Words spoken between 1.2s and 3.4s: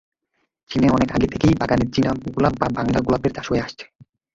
থেকেই বাগানে চীনা গোলাপ বা বাংলা গোলাপের